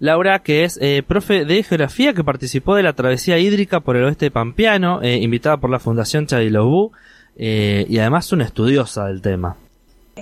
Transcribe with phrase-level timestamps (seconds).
[0.00, 4.04] Laura, que es eh, profe de geografía que participó de la travesía hídrica por el
[4.04, 6.90] oeste pampeano, eh, invitada por la Fundación Chadilobú,
[7.36, 9.56] eh, y además una estudiosa del tema.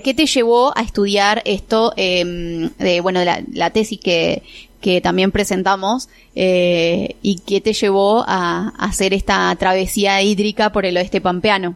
[0.03, 4.43] ¿Qué te llevó a estudiar esto em, de, bueno, la, la tesis que,
[4.81, 10.97] que también presentamos eh, y qué te llevó a, hacer esta travesía hídrica por el
[10.97, 11.75] oeste pampeano?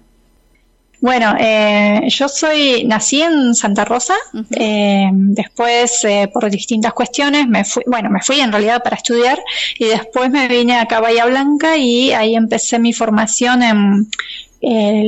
[1.04, 4.13] Bueno, eh, yo soy, nací en Santa Rosa,
[4.51, 9.37] eh, después por distintas cuestiones me fui, bueno, me fui en realidad para estudiar
[9.77, 14.07] y después me vine a Bahía Blanca y ahí empecé mi formación en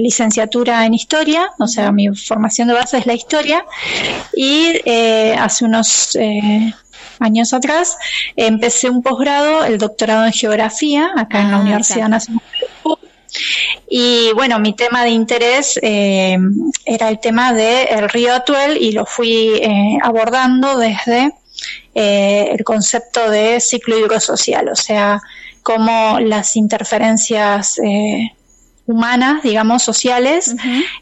[0.04, 3.64] licenciatura en historia, o sea, mi formación de base es la historia
[4.36, 4.78] y
[5.40, 6.18] hace unos
[7.20, 7.98] años atrás,
[8.36, 12.44] empecé un posgrado, el doctorado en geografía, acá en la ah, Universidad Nacional
[13.88, 16.38] y bueno, mi tema de interés eh,
[16.86, 21.32] era el tema del río Atuel y lo fui eh, abordando desde
[21.94, 25.22] eh, el concepto de ciclo hidrosocial, o sea,
[25.62, 27.80] cómo las interferencias
[28.88, 30.56] humanas, digamos, sociales,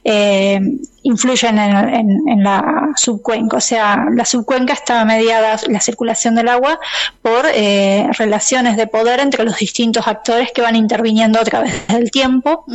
[0.04, 0.60] eh,
[1.04, 3.58] influyen en, la subcuenca.
[3.58, 6.80] O sea, la subcuenca está mediada, la circulación del agua,
[7.22, 12.10] por eh, relaciones de poder entre los distintos actores que van interviniendo a través del
[12.10, 12.66] tiempo.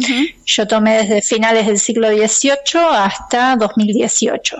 [0.45, 4.57] Yo tomé desde finales del siglo XVIII hasta 2018.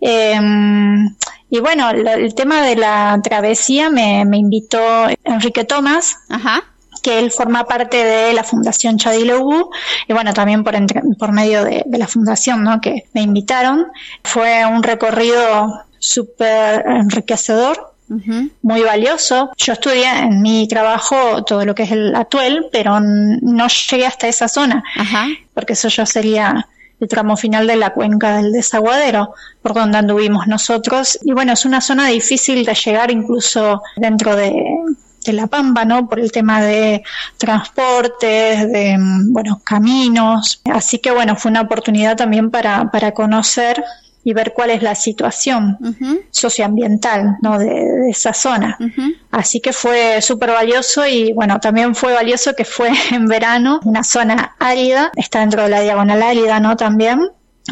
[0.00, 1.14] Em,
[1.50, 4.80] y bueno, el tema de la travesía me, me invitó
[5.24, 6.64] Enrique Tomás, Ajá
[7.00, 9.70] que él forma parte de la Fundación Chadilobu
[10.08, 10.74] y bueno, también por,
[11.18, 12.80] por medio de, la fundación, ¿no?
[12.80, 13.86] Que me invitaron.
[14.24, 17.94] Fue un recorrido súper enriquecedor,
[18.62, 19.50] muy valioso.
[19.56, 24.26] Yo estudié en mi trabajo todo lo que es el Atuel, pero no llegué hasta
[24.26, 24.82] esa zona,
[25.54, 26.66] porque eso ya sería
[26.98, 31.18] el tramo final de la cuenca del desaguadero, por donde anduvimos nosotros.
[31.22, 34.52] Y bueno, es una zona difícil de llegar incluso dentro de,
[35.24, 36.08] de La Pampa, ¿no?
[36.08, 37.02] Por el tema de
[37.36, 38.96] transportes, de,
[39.28, 40.62] bueno, caminos.
[40.64, 43.82] Así que, bueno, fue una oportunidad también para, para conocer
[44.22, 45.78] y ver cuál es la situación
[46.30, 47.58] socioambiental ¿no?
[47.58, 48.78] de, esa zona.
[49.30, 54.04] Así que fue súper valioso y bueno, también fue valioso que fue en verano, una
[54.04, 56.76] zona árida, está dentro de la diagonal árida, ¿no?
[56.76, 57.20] También,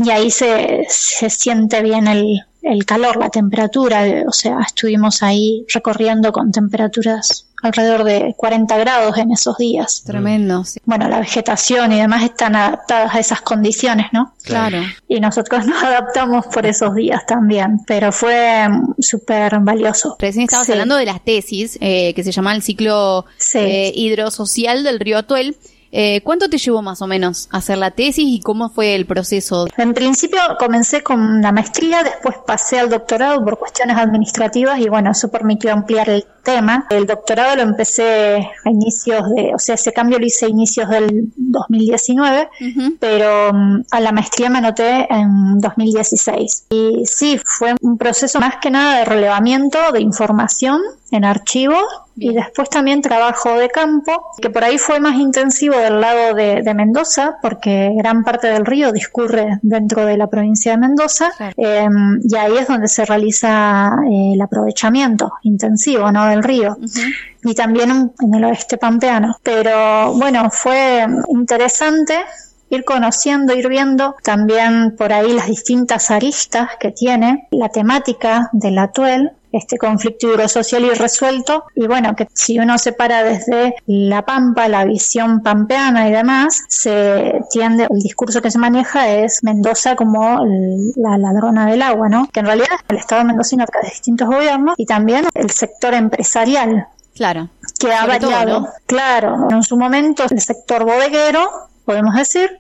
[0.03, 5.65] y ahí se, se siente bien el, el calor, la temperatura, o sea, estuvimos ahí
[5.73, 10.03] recorriendo con temperaturas alrededor de 40 grados en esos días.
[10.05, 10.65] Tremendo.
[10.85, 14.35] Bueno, la vegetación y demás están adaptadas a esas condiciones, ¿no?
[14.45, 14.83] Claro.
[15.09, 20.17] Y nosotros nos adaptamos por esos días también, pero fue mm, súper valioso.
[20.19, 23.25] Recién estabas hablando de las tesis, eh, que se llama el ciclo
[23.55, 25.57] eh, hidrosocial del río Atuel.
[25.91, 29.67] Eh, ¿Cuánto te llevó más o menos hacer la tesis y cómo fue el proceso?
[29.77, 35.11] En principio comencé con la maestría, después pasé al doctorado por cuestiones administrativas y bueno,
[35.11, 36.87] eso permitió ampliar el tema.
[36.91, 40.89] El doctorado lo empecé a inicios de, o sea, ese cambio lo hice a inicios
[40.89, 42.49] del 2019,
[43.01, 46.67] pero mm, a la maestría me anoté en 2016.
[46.71, 51.85] Y sí, fue un proceso más que nada de relevamiento de información en archivos
[52.21, 56.75] y después también trabajo de campo, que por ahí fue más intensivo del lado de,
[56.75, 62.37] Mendoza, porque gran parte del río discurre dentro de la provincia de Mendoza, em, y
[62.37, 66.27] ahí es donde se realiza eh, el aprovechamiento intensivo ¿no?
[66.27, 66.77] del río.
[67.45, 69.37] Y también en el oeste pampeano.
[69.43, 72.15] Pero bueno, fue interesante
[72.71, 78.79] ir conociendo, ir viendo también por ahí las distintas aristas que tiene la temática del
[78.79, 84.69] atuel este conflicto hidrosocial irresuelto y bueno, que si uno se para desde la pampa,
[84.69, 90.45] la visión pampeana y demás, se tiende, el discurso que se maneja es Mendoza como
[90.97, 92.29] la ladrona del agua, ¿no?
[92.33, 96.87] Que en realidad el Estado mendocino de distintos gobiernos y también el sector empresarial.
[97.15, 97.49] Claro.
[97.79, 98.69] Que ha variado.
[98.87, 101.51] Claro, en su momento el sector bodeguero,
[101.89, 102.51] podemos decir,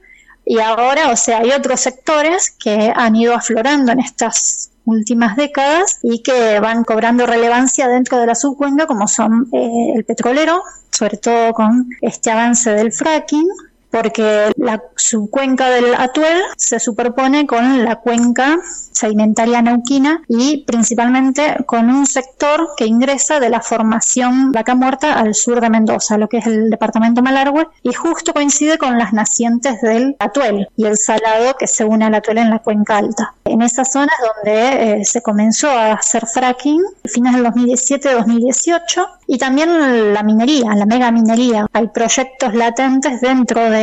[0.46, 5.98] y ahora, o sea, hay otros sectores que han ido aflorando en estas últimas décadas
[6.02, 11.18] y que van cobrando relevancia dentro de la subcuenca como son eh, el petrolero, sobre
[11.18, 13.46] todo con este avance del fracking,
[13.90, 18.58] porque la subcuenca del Atuel se superpone con la cuenca
[18.98, 25.34] sedimentaria neuquina y principalmente con un sector que ingresa de la formación Vaca Muerta al
[25.34, 29.80] sur de Mendoza, lo que es el departamento Malargüe, y justo coincide con las nacientes
[29.80, 33.34] del Atuel y el salado que se une al Atuel en la cuenca alta.
[33.44, 40.14] En esas zonas donde eh, se comenzó a hacer fracking, fines del 2017-2018, y también
[40.14, 41.66] la minería, la mega minería.
[41.72, 43.77] Hay proyectos latentes dentro de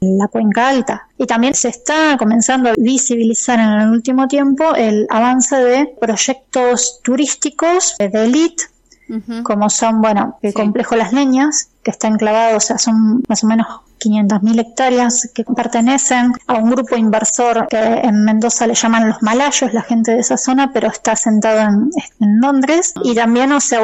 [0.00, 1.08] la cuenca alta.
[1.18, 7.00] Y también se está comenzando a visibilizar en el último tiempo el avance de proyectos
[7.02, 8.64] turísticos de élite
[9.42, 13.48] como son, bueno, el complejo Las Leñas, que está enclavado, o sea, son más o
[13.48, 13.66] menos
[14.00, 19.72] 500.000 hectáreas que pertenecen a un grupo inversor que en Mendoza le llaman los malayos,
[19.72, 21.90] la gente de esa zona, pero está sentado en,
[22.40, 22.94] Londres.
[23.04, 23.80] Y también, o sea,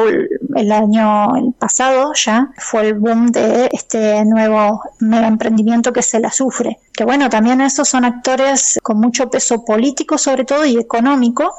[0.55, 6.31] el año pasado ya fue el boom de este nuevo mega emprendimiento que se la
[6.31, 6.79] sufre.
[6.93, 11.53] Que bueno, también esos son actores con mucho peso político sobre todo y económico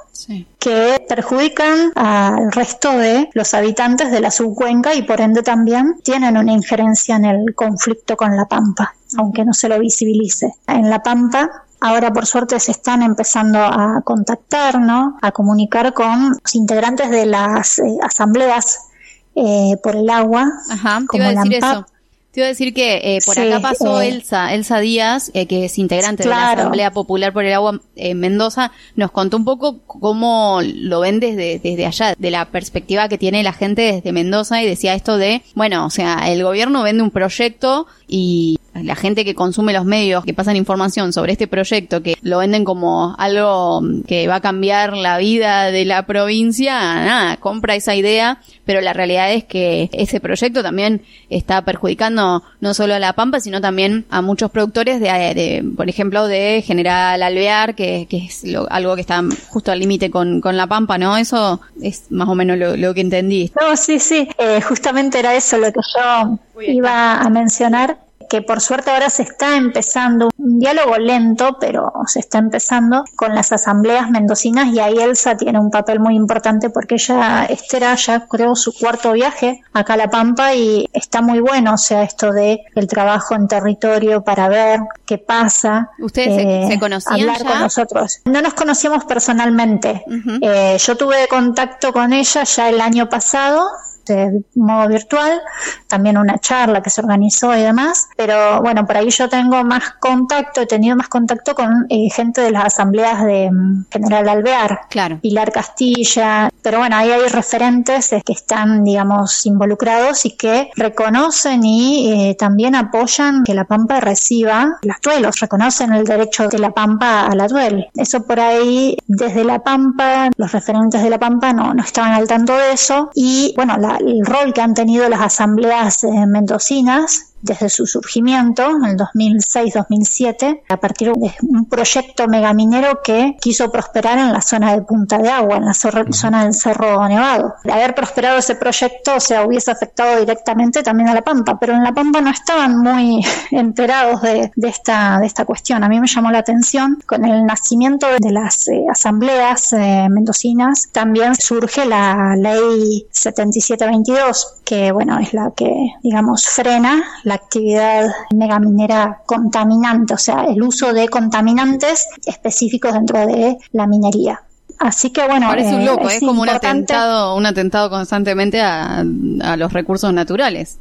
[0.59, 6.37] que perjudican al resto de los habitantes de la subcuenca y por ende también tienen
[6.37, 10.55] una injerencia en el conflicto con la Pampa, aunque no se lo visibilice.
[10.67, 15.17] En La Pampa Ahora, por suerte, se están empezando a contactar, ¿no?
[15.23, 18.89] A comunicar con los integrantes de las eh, asambleas
[19.37, 20.51] eh, por el agua.
[20.71, 21.87] Ajá, como te iba a decir eso.
[22.31, 26.25] Te iba a decir que eh, por acá pasó Elsa, Elsa Díaz, que es integrante
[26.25, 31.01] de la Asamblea Popular por el Agua en Mendoza, nos contó un poco cómo lo
[31.01, 34.95] ven desde, desde allá, de la perspectiva que tiene la gente desde Mendoza y decía
[34.95, 39.73] esto de, bueno, o sea, el gobierno vende un proyecto y la gente que consume
[39.73, 44.37] los medios, que pasan información sobre este proyecto, que lo venden como algo que va
[44.37, 49.45] a cambiar la vida de la provincia, nada, compra esa idea, pero la realidad es
[49.45, 54.51] que ese proyecto también está perjudicando no solo a La Pampa, sino también a muchos
[54.51, 60.11] productores de, por ejemplo, de General Alvear, que, es algo que está justo al límite
[60.11, 61.17] con, La Pampa, ¿no?
[61.17, 63.51] Eso es más o menos lo, que entendí.
[63.61, 67.97] No, sí, sí, eh, justamente era eso lo que yo iba a mencionar
[68.29, 73.35] que por suerte ahora se está empezando un diálogo lento, pero se está empezando con
[73.35, 77.95] las asambleas mendocinas y ahí Elsa tiene un papel muy importante porque ella, este era
[77.95, 82.03] ya creo su cuarto viaje acá a La Pampa y está muy bueno, o sea,
[82.03, 85.91] esto de el trabajo en territorio para ver qué pasa.
[85.99, 88.21] ¿Ustedes se, eh, conocían Hablar con nosotros.
[88.25, 90.05] No nos conocíamos personalmente.
[90.43, 93.69] Eh, yo tuve contacto con ella ya el año pasado
[94.15, 95.41] de modo virtual,
[95.87, 99.95] también una charla que se organizó y demás, pero bueno, por ahí yo tengo más
[100.01, 104.81] contacto, he tenido más contacto con eh, gente de las asambleas de mm, General Alvear,
[104.91, 105.19] claro.
[105.21, 112.13] Pilar Castilla, pero bueno, ahí hay referentes que están, digamos, involucrados y que reconocen y
[112.13, 117.27] eh, también apoyan que la Pampa reciba las duelos, reconocen el derecho de la Pampa
[117.27, 117.87] a la duel.
[117.95, 122.27] Eso por ahí, desde la Pampa, los referentes de la Pampa no, no estaban al
[122.27, 127.35] tanto de eso y bueno, la, el rol que han tenido las asambleas eh, mendocinas
[127.43, 134.19] desde su surgimiento en el 2006-2007 a partir de un proyecto megaminero que quiso prosperar
[134.19, 137.55] en la zona de Punta de Agua, en la zona del Cerro Nevado.
[137.65, 141.75] De haber prosperado ese proyecto, o sea, hubiese afectado directamente también a La Pampa, pero
[141.75, 145.85] en La Pampa no estaban muy enterados de, esta, de esta cuestión.
[145.85, 150.89] A mí me llamó la atención con el nacimiento de las eh, asambleas eh, mendocinas,
[150.93, 159.23] también surge la ley 7722, que bueno, es la que, digamos, frena la actividad megaminera
[159.27, 164.43] contaminante, o sea, el uso de contaminantes específicos dentro de la minería.
[164.79, 169.73] Así que bueno, parece un loco, es, como un atentado, un atentado constantemente a los
[169.73, 170.79] recursos naturales.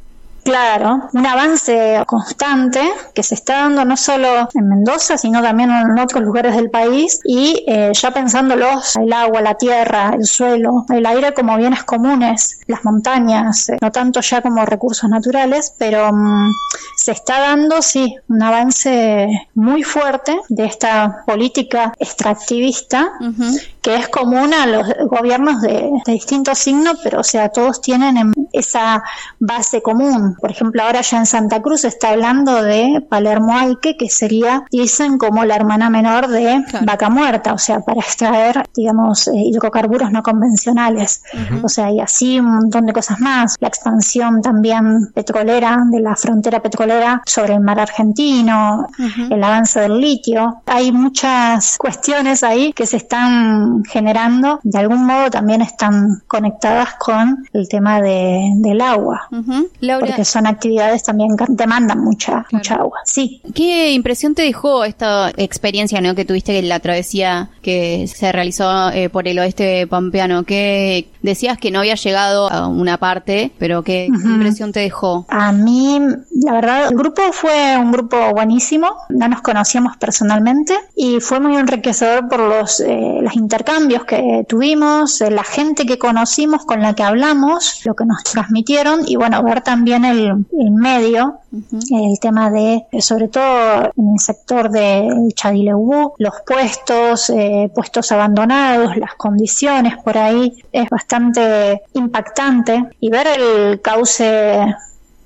[0.48, 2.80] Claro, un avance constante
[3.12, 7.20] que se está dando no solo en Mendoza, sino también en otros lugares del país.
[7.22, 12.60] Y eh, ya pensándolos, el agua, la tierra, el suelo, el aire como bienes comunes,
[12.66, 16.50] las montañas, eh, no tanto ya como recursos naturales, pero mm,
[16.96, 23.12] se está dando, sí, un avance muy fuerte de esta política extractivista
[23.82, 28.16] que es común a los gobiernos de, de distintos signos, pero o sea, todos tienen
[28.52, 29.02] esa
[29.38, 33.96] base común por ejemplo, ahora ya en Santa Cruz se está hablando de Palermo Aike,
[33.96, 39.28] que sería, dicen, como la hermana menor de Vaca Muerta, o sea, para extraer, digamos,
[39.28, 41.22] eh, hidrocarburos no convencionales.
[41.62, 43.56] O sea, y así un montón de cosas más.
[43.60, 48.86] La expansión también petrolera, de la frontera petrolera sobre el mar argentino,
[49.30, 50.62] el avance del litio.
[50.66, 57.46] Hay muchas cuestiones ahí que se están generando, de algún modo también están conectadas con
[57.52, 59.28] el tema de, del agua
[60.24, 62.98] son actividades también que demandan mucha, mucha agua.
[63.04, 63.40] Sí.
[63.54, 66.14] ¿Qué impresión te dejó esta experiencia ¿no?
[66.14, 70.44] que tuviste en la travesía que se realizó eh, por el oeste pampeano?
[70.44, 75.26] Que decías que no había llegado a una parte, pero ¿qué impresión te dejó?
[75.28, 76.00] A mí
[76.44, 81.56] la verdad, el grupo fue un grupo buenísimo, no nos conocíamos personalmente y fue muy
[81.56, 86.94] enriquecedor por los, eh, los intercambios que tuvimos, eh, la gente que conocimos, con la
[86.94, 92.86] que hablamos, lo que nos transmitieron y bueno, ver también el, medio, el tema de,
[93.00, 100.16] sobre todo en el sector del Chadileubú, los puestos, eh, puestos abandonados, las condiciones por
[100.16, 104.74] ahí, es bastante impactante y ver el cauce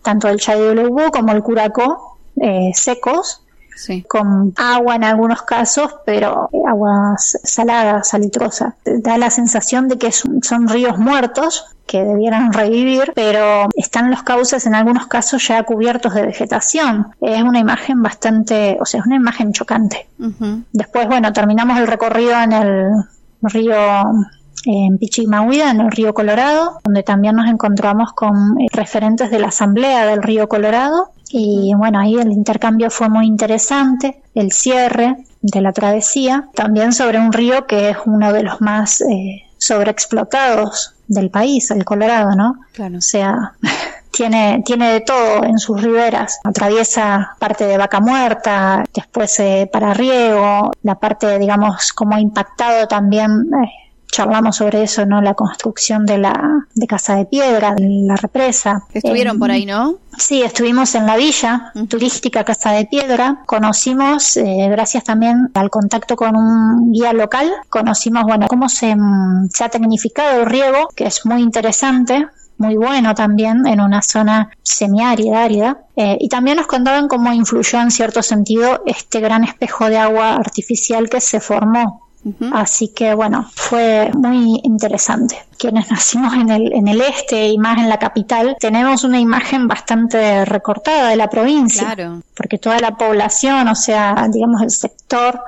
[0.02, 3.42] tanto el Chadileubú como el Curacó eh, secos,
[4.06, 8.74] con agua en algunos casos, pero aguas saladas, salitrosas.
[8.84, 14.66] Da la sensación de que son, ríos muertos que debieran revivir, pero están los cauces
[14.66, 17.08] en algunos casos ya cubiertos de vegetación.
[17.20, 20.08] Es una imagen bastante, o sea, es una imagen chocante.
[20.72, 22.90] Después, bueno, terminamos el recorrido en el
[23.42, 23.76] río
[24.64, 29.48] en Pichimahuida, en el río Colorado, donde también nos encontramos con eh, referentes de la
[29.48, 31.10] Asamblea del río Colorado.
[31.30, 37.18] Y bueno, ahí el intercambio fue muy interesante, el cierre de la travesía, también sobre
[37.18, 42.56] un río que es uno de los más eh, sobreexplotados del país, el Colorado, ¿no?
[42.72, 42.98] Claro.
[42.98, 43.54] O sea,
[44.12, 46.38] tiene, tiene de todo en sus riberas.
[46.44, 52.86] Atraviesa parte de Vaca Muerta, después eh, para riego, la parte, digamos, como ha impactado
[52.86, 55.20] también eh, charlamos sobre eso, ¿no?
[55.20, 58.84] La construcción de la de Casa de Piedra, de la represa.
[58.92, 59.96] Estuvieron por ahí, ¿no?
[60.18, 63.42] Sí, estuvimos en la villa turística Casa de Piedra.
[63.46, 68.94] Conocimos, eh, gracias también al contacto con un guía local, conocimos, bueno, cómo se,
[69.50, 72.28] se ha tecnificado el riego, que es muy interesante
[72.58, 77.80] muy bueno también en una zona semiárida, árida, eh, y también nos contaban cómo influyó
[77.80, 82.01] en cierto sentido este gran espejo de agua artificial que se formó
[82.52, 85.42] Así que bueno, fue muy interesante.
[85.58, 89.66] Quienes nacimos en el, en el este y más en la capital, tenemos una imagen
[89.66, 91.96] bastante recortada de la provincia.
[92.36, 95.40] Porque toda la población, o sea, digamos el sector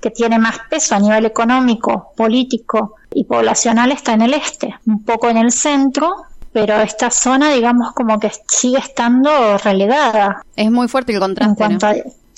[0.00, 5.04] que tiene más peso a nivel económico, político y poblacional está en el este, un
[5.04, 10.42] poco en el centro, pero esta zona, digamos, como que sigue estando relegada.
[10.56, 11.64] Es muy fuerte el contraste.
[11.64, 11.78] En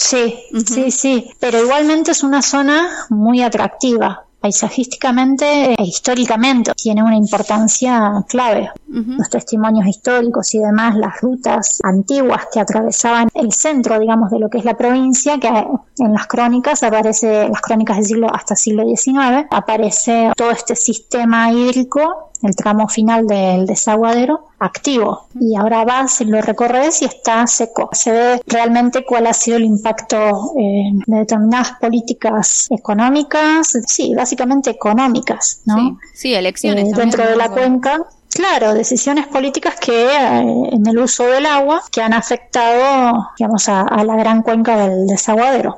[0.02, 0.34] Sí,
[0.66, 6.72] sí, sí, pero igualmente es una zona muy atractiva paisajísticamente e históricamente.
[6.74, 8.70] Tiene una importancia clave.
[8.88, 14.50] Los testimonios históricos y demás, las rutas antiguas que atravesaban el centro, digamos, de lo
[14.50, 18.84] que es la provincia, que en las crónicas aparece, las crónicas del siglo hasta siglo
[18.84, 26.20] XIX, aparece todo este sistema hídrico el tramo final del desaguadero activo y ahora vas,
[26.20, 27.90] lo recorres y está seco.
[27.92, 34.70] Se ve realmente cuál ha sido el impacto eh, de determinadas políticas económicas, sí, básicamente
[34.70, 35.98] económicas, ¿no?
[36.14, 36.88] Sí, elecciones.
[36.88, 40.40] Eh, dentro de la cuenca Claro, decisiones políticas que eh,
[40.72, 45.76] en el uso del agua que han afectado, digamos, a, la gran cuenca del desaguadero.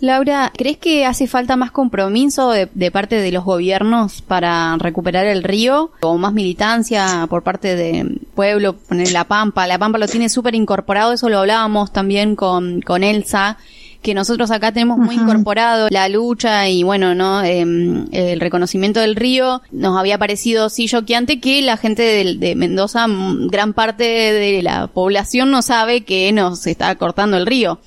[0.00, 5.42] Laura, ¿crees que hace falta más compromiso de, parte de los gobiernos para recuperar el
[5.42, 9.66] río o más militancia por parte del pueblo, poner la Pampa?
[9.66, 13.58] La Pampa lo tiene súper incorporado, eso lo hablábamos también con, con Elsa
[14.02, 17.42] que nosotros acá tenemos muy incorporado la lucha y bueno, ¿no?
[17.42, 23.06] Em, el reconocimiento del río nos había parecido sí choqueante que la gente de, Mendoza,
[23.08, 27.78] gran parte de la población no sabe que nos está cortando el río.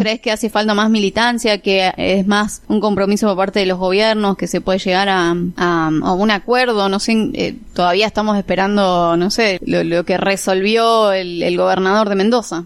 [0.00, 3.78] ¿Crees que hace falta más militancia, que es más un compromiso por parte de los
[3.78, 6.88] gobiernos, que se puede llegar a, a, un acuerdo?
[6.88, 12.64] No sé, eh, todavía estamos esperando, no sé, lo, que resolvió el gobernador de Mendoza.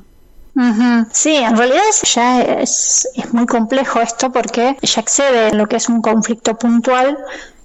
[1.13, 6.01] Sí, en realidad ya es, muy complejo esto porque ya excede lo que es un
[6.01, 7.19] conflicto puntual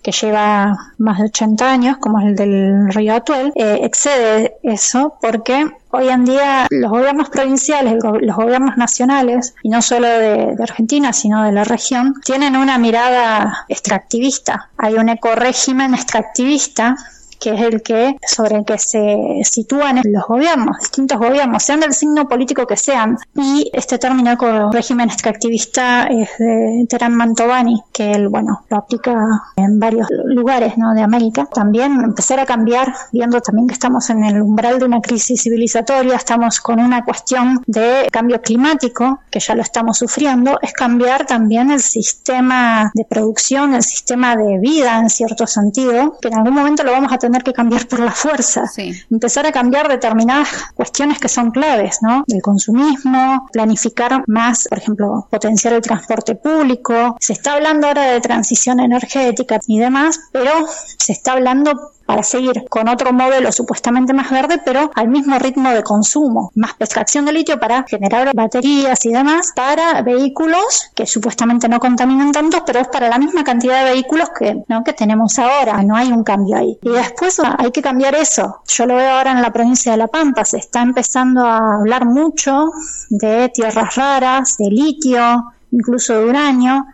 [0.04, 5.68] que lleva más de 80 años, como el del río Atuel, eh, excede eso porque
[5.92, 11.14] hoy en día los gobiernos provinciales, los gobiernos nacionales, y no solo de, de, Argentina,
[11.14, 14.70] sino de la región, tienen una mirada extractivista.
[14.78, 16.96] Hay un ecorégimen extractivista
[17.42, 21.94] que es el que sobre el que se sitúan los gobiernos, distintos gobiernos, sean del
[21.94, 23.18] signo político que sean.
[23.36, 29.14] Y este término con régimen extractivista es de Terán Mantovani, que él, bueno, lo aplica
[29.56, 30.94] en varios lugares ¿no?
[30.94, 31.48] de América.
[31.52, 36.16] También empezar a cambiar, viendo también que estamos en el umbral de una crisis civilizatoria,
[36.16, 41.72] estamos con una cuestión de cambio climático que ya lo estamos sufriendo, es cambiar también
[41.72, 46.84] el sistema de producción, el sistema de vida en cierto sentido, que en algún momento
[46.84, 48.64] lo vamos a tener que cambiar por la fuerza.
[49.10, 52.24] Empezar a cambiar determinadas cuestiones que son claves, ¿no?
[52.28, 57.16] El consumismo, planificar más, por ejemplo, potenciar el transporte público.
[57.20, 60.52] Se está hablando ahora de transición energética y demás, pero
[60.98, 61.72] se está hablando
[62.06, 66.76] para seguir con otro modelo supuestamente más verde, pero al mismo ritmo de consumo, más
[66.80, 72.64] extracción de litio para generar baterías y demás para vehículos que supuestamente no contaminan tanto,
[72.66, 74.84] pero es para la misma cantidad de vehículos que, ¿no?
[74.84, 76.78] que tenemos ahora, no hay un cambio ahí.
[76.82, 78.62] Y después hay que cambiar eso.
[78.68, 82.06] Yo lo veo ahora en la provincia de La Pampa, se está empezando a hablar
[82.06, 82.72] mucho
[83.10, 86.86] de tierras raras, de litio, incluso de uranio,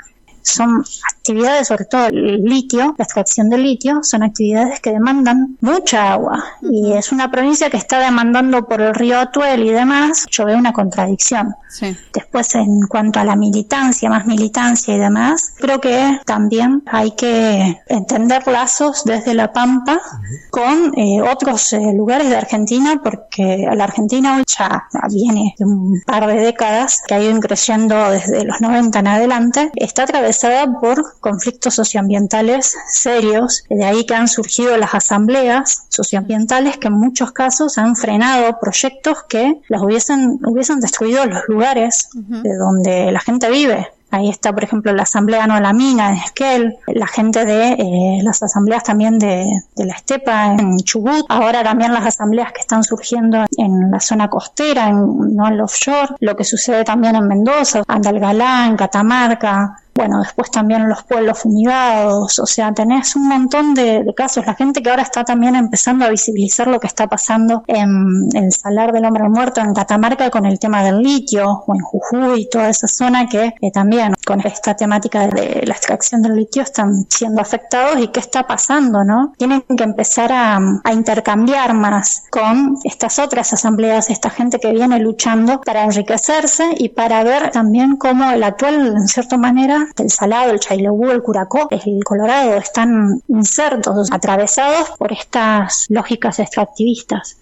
[0.48, 6.14] son actividades, sobre todo el litio, la extracción de litio, son actividades que demandan mucha
[6.14, 6.44] agua.
[6.62, 10.26] Y es una provincia que está demandando por el río Atuel y demás.
[10.32, 11.54] Yo veo una contradicción.
[12.14, 17.82] Después, en cuanto a la militancia, más militancia y demás, creo que también hay que
[17.88, 20.00] entender lazos desde La Pampa
[20.50, 26.02] con eh, otros eh, lugares de Argentina, porque la Argentina hoy ya viene de un
[26.06, 30.06] par de décadas que ha ido creciendo desde los 90 en adelante, está
[30.38, 36.94] atravesada por conflictos socioambientales serios, de ahí que han surgido las asambleas socioambientales que en
[36.94, 43.20] muchos casos han frenado proyectos que los hubiesen, hubiesen destruido los lugares de donde la
[43.20, 43.88] gente vive.
[44.10, 48.20] Ahí está, por ejemplo, la Asamblea No la Mina de Esquel, la gente de eh,
[48.24, 53.46] las asambleas también de, la Estepa en Chubut, ahora también las asambleas que están surgiendo
[53.58, 57.84] en la zona costera, en, no en el offshore, lo que sucede también en Mendoza,
[57.86, 64.06] Andalgalá, en Catamarca, bueno, después también los pueblos fumigados, o sea, tenés un montón de,
[64.16, 64.46] casos.
[64.46, 68.52] La gente que ahora está también empezando a visibilizar lo que está pasando en el
[68.52, 72.70] Salar del Hombre Muerto en Catamarca con el tema del litio, o en Jujuy, toda
[72.70, 78.00] esa zona que también con esta temática de la extracción del litio están siendo afectados
[78.00, 79.34] y qué está pasando, ¿no?
[79.38, 85.00] Tienen que empezar a, a intercambiar más con estas otras asambleas, esta gente que viene
[85.00, 90.52] luchando para enriquecerse y para ver también cómo el actual, en cierta manera, el Salado,
[90.52, 97.38] el Chailobú, el Curacó, el Colorado, están insertos, atravesados por estas lógicas extractivistas.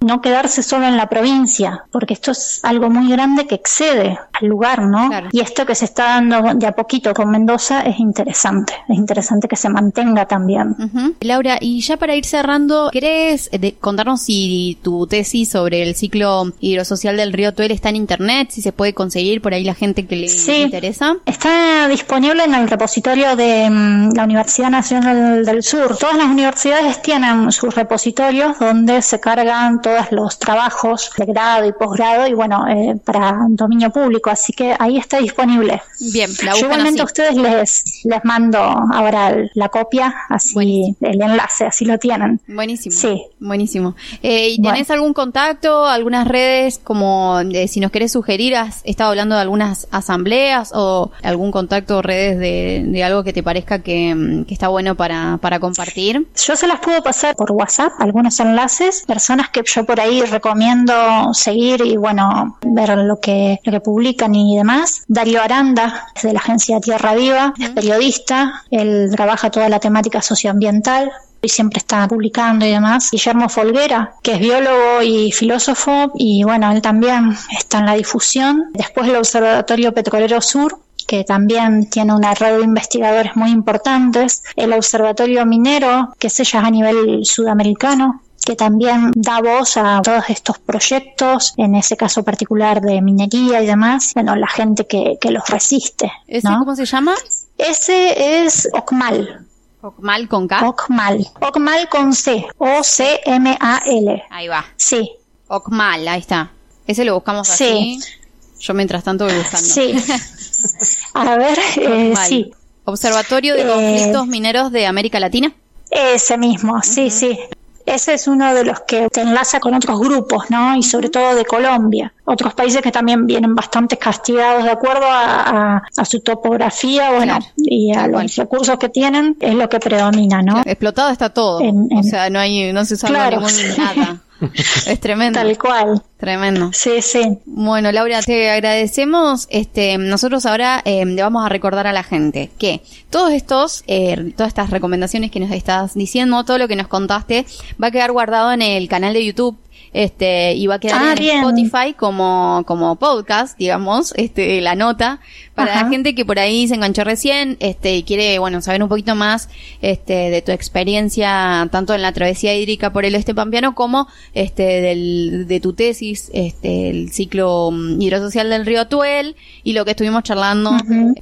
[0.00, 4.48] No quedarse solo en la provincia, porque esto es algo muy grande que excede al
[4.48, 5.10] lugar, ¿no?
[5.32, 9.48] Y esto que se está dando de a poquito con Mendoza es interesante, es interesante
[9.48, 10.76] que se mantenga también.
[11.20, 16.52] Laura, y ya para ir cerrando, ¿querés eh, contarnos si tu tesis sobre el ciclo
[16.60, 20.06] hidrosocial del río Tuel está en internet, si se puede conseguir por ahí la gente
[20.06, 20.26] que le
[20.62, 21.16] interesa?
[21.26, 25.96] Está disponible en el repositorio de mm, la Universidad Nacional del Sur.
[25.96, 29.43] Todas las universidades tienen sus repositorios donde se carga
[29.82, 34.74] todos los trabajos de grado y posgrado y bueno, eh, para dominio público, así que
[34.78, 35.82] ahí está disponible.
[36.12, 41.84] Bien, la igualmente a ustedes les, les mando ahora la copia, así el enlace, así
[41.84, 42.40] lo tienen.
[42.46, 42.96] Buenísimo.
[42.96, 43.22] Sí.
[43.44, 43.94] Buenísimo.
[44.22, 49.34] Eh, ¿Y tenés algún contacto, algunas redes, como si nos querés sugerir, has estado hablando
[49.34, 54.68] de algunas asambleas o algún contacto, redes de, algo que te parezca que, que está
[54.68, 56.26] bueno para, para compartir?
[56.34, 61.32] Yo se las puedo pasar por WhatsApp, algunos enlaces, personas que yo por ahí recomiendo
[61.32, 65.04] seguir y bueno, ver lo que, lo que publican y demás.
[65.08, 71.12] Darío Aranda, de la agencia Tierra Viva, es periodista, él trabaja toda la temática socioambiental,
[71.44, 73.10] y siempre está publicando y demás.
[73.10, 78.70] Guillermo Folguera, que es biólogo y filósofo, y bueno, él también está en la difusión.
[78.72, 84.42] Después el Observatorio Petrolero Sur, que también tiene una red de investigadores muy importantes.
[84.56, 90.24] El Observatorio Minero, que es ella a nivel sudamericano, que también da voz a todos
[90.28, 95.48] estos proyectos, en ese caso particular de minería y demás, bueno, la gente que, los
[95.48, 96.12] resiste.
[96.26, 97.14] ¿Ese cómo se llama?
[97.58, 99.46] Ese es OCMAL.
[99.80, 100.68] ¿OCMAL con K?
[100.68, 101.26] OCMAL.
[101.40, 102.46] OCMAL con C.
[102.58, 104.24] O-C-M-A-L.
[104.30, 104.64] Ahí va.
[104.76, 105.10] Sí.
[105.48, 106.50] OCMAL, ahí está.
[106.86, 108.00] Ese lo buscamos así.
[108.00, 108.12] Sí.
[108.60, 109.66] Yo mientras tanto voy buscando.
[109.68, 109.94] Sí.
[111.14, 112.52] A ver, eh, sí.
[112.84, 115.52] Observatorio de eh, Conflictos Mineros de América Latina.
[115.90, 117.38] Ese mismo, sí, sí.
[117.86, 120.76] Ese es uno de los que te enlaza con otros grupos, ¿no?
[120.76, 122.12] Y sobre todo de Colombia.
[122.24, 128.06] Otros países que también vienen bastante castigados de acuerdo a, su topografía, bueno, y a
[128.06, 130.62] los recursos que tienen, es lo que predomina, ¿no?
[130.64, 131.60] Explotado está todo.
[131.60, 134.20] o sea, no hay, no se sabe ningún nada.
[134.86, 135.40] Es tremendo.
[135.40, 136.02] Tal cual.
[136.16, 136.70] Tremendo.
[136.72, 137.38] Sí, sí.
[137.44, 139.46] Bueno, Laura, te agradecemos.
[139.50, 144.32] Este, nosotros ahora eh, le vamos a recordar a la gente que todos estos, eh,
[144.36, 147.46] todas estas recomendaciones que nos estás diciendo, todo lo que nos contaste,
[147.82, 149.58] va a quedar guardado en el canal de YouTube
[149.94, 151.38] este, y va a quedar Ah, en bien.
[151.38, 155.20] Spotify como, como podcast, digamos, este, la nota,
[155.54, 155.84] para Ajá.
[155.84, 159.14] la gente que por ahí se enganchó recién, este, y quiere, bueno, saber un poquito
[159.14, 159.48] más,
[159.80, 164.64] este, de tu experiencia, tanto en la travesía hídrica por el este pampeano, como, este,
[164.82, 169.92] del, de tu tesis, este, el ciclo mm, hidrosocial del río Atuel, y lo que
[169.92, 170.72] estuvimos charlando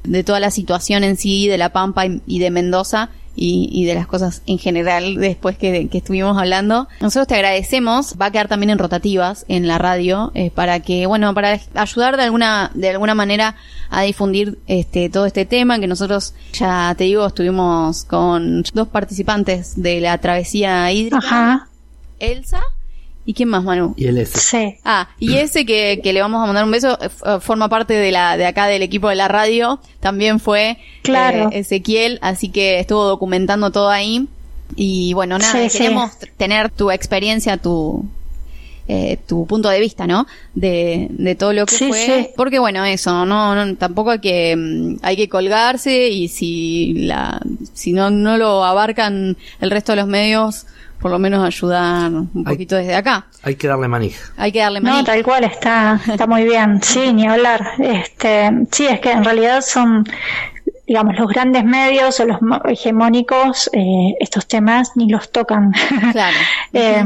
[0.02, 3.94] de toda la situación en sí, de la Pampa y de Mendoza, y, y de
[3.94, 6.88] las cosas en general después que, que estuvimos hablando.
[7.00, 11.06] Nosotros te agradecemos, va a quedar también en rotativas en la radio, eh, para que,
[11.06, 13.56] bueno, para ayudar de alguna, de alguna manera
[13.90, 19.80] a difundir este, todo este tema, que nosotros, ya te digo, estuvimos con dos participantes
[19.80, 21.68] de la travesía hídrica, Ajá,
[22.18, 22.60] Elsa,
[23.24, 23.94] ¿y quién más, Manu?
[23.96, 24.38] Y el S.
[24.38, 24.76] sí.
[24.84, 28.10] Ah, y ese que, que le vamos a mandar un beso, eh, forma parte de
[28.12, 31.50] la, de acá del equipo de la radio, también fue Claro.
[31.52, 34.26] eh, Ezequiel, así que estuvo documentando todo ahí.
[34.74, 38.06] Y bueno, nada, Sí, queremos tener tu experiencia, tu,
[38.88, 40.26] eh, tu punto de vista, ¿no?
[40.54, 41.98] De, de todo lo que Sí, fue.
[41.98, 42.28] sí.
[42.36, 47.40] Porque bueno, eso, no, no, tampoco hay que, mm, hay que colgarse y si la,
[47.72, 50.66] si no, no lo abarcan el resto de los medios,
[51.00, 53.26] por lo menos ayudar un Hay- poquito desde acá.
[53.42, 54.20] Hay que darle manija.
[54.36, 55.04] Hay que darle No, manija.
[55.12, 56.80] tal cual, está, está muy bien.
[56.82, 57.60] Sí, ni hablar.
[57.80, 60.04] Este, sí, es que en realidad son,
[60.92, 62.36] digamos, los grandes medios o los
[62.68, 65.72] hegemónicos, eh, estos temas ni los tocan.
[66.12, 66.36] Claro.
[66.74, 67.02] Eh,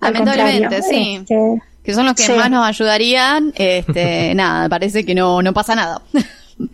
[0.00, 1.16] Lamentablemente, sí.
[1.20, 2.32] este, que son los que Sí.
[2.32, 6.02] más nos ayudarían, este, nada, parece que no, no pasa nada.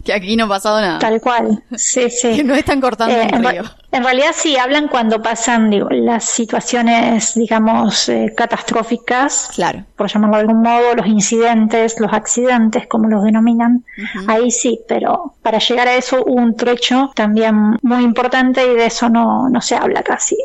[0.04, 0.98] Que aquí no ha pasado nada.
[0.98, 1.62] tal cual.
[1.76, 2.32] Sí, sí.
[2.36, 3.62] Que no están cortando Eh, un río.
[3.92, 9.84] en realidad sí hablan cuando pasan digo, las situaciones, digamos, eh, catastróficas, Claro.
[9.96, 13.84] por llamarlo de algún modo, los incidentes, los accidentes, como los denominan.
[14.26, 18.86] Ahí sí, pero para llegar a eso hubo un trecho también muy importante y de
[18.86, 20.36] eso no, no se habla casi.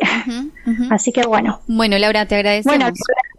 [0.90, 1.60] Así que bueno.
[1.68, 2.78] Bueno, Laura, te agradecemos.
[2.78, 2.94] Bueno,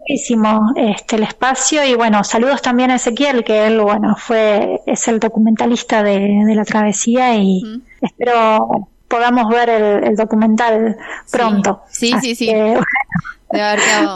[0.08, 5.08] muchísimo este el espacio y bueno, saludos también a Ezequiel, que él, bueno, fue, es
[5.08, 7.68] el documentalista de, de la travesía y
[8.00, 10.96] espero bueno, podamos ver el, el documental
[11.30, 11.82] pronto.
[11.88, 12.46] Sí, sí, Así sí.
[12.46, 12.86] que,
[13.50, 14.08] gracias.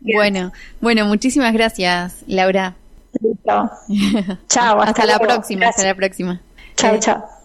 [0.00, 2.76] Bueno, bueno, muchísimas gracias, Laura.
[3.20, 3.70] listo.
[4.48, 5.84] Chao, hasta, la próxima, hasta Gracias.
[5.84, 6.40] la próxima.
[6.76, 7.37] Chao, Eh, chao.